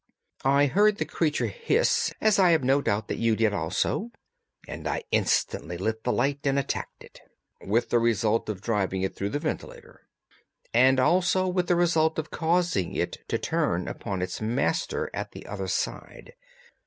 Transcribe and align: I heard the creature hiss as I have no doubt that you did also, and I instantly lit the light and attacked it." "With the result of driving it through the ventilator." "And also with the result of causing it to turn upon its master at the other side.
I 0.43 0.65
heard 0.65 0.97
the 0.97 1.05
creature 1.05 1.45
hiss 1.45 2.11
as 2.19 2.39
I 2.39 2.49
have 2.53 2.63
no 2.63 2.81
doubt 2.81 3.07
that 3.07 3.19
you 3.19 3.35
did 3.35 3.53
also, 3.53 4.09
and 4.67 4.87
I 4.87 5.03
instantly 5.11 5.77
lit 5.77 6.03
the 6.03 6.11
light 6.11 6.39
and 6.43 6.57
attacked 6.57 7.03
it." 7.03 7.21
"With 7.63 7.91
the 7.91 7.99
result 7.99 8.49
of 8.49 8.61
driving 8.61 9.03
it 9.03 9.15
through 9.15 9.29
the 9.29 9.37
ventilator." 9.37 10.07
"And 10.73 10.99
also 10.99 11.47
with 11.47 11.67
the 11.67 11.75
result 11.75 12.17
of 12.17 12.31
causing 12.31 12.95
it 12.95 13.19
to 13.27 13.37
turn 13.37 13.87
upon 13.87 14.23
its 14.23 14.41
master 14.41 15.07
at 15.13 15.33
the 15.33 15.45
other 15.45 15.67
side. 15.67 16.33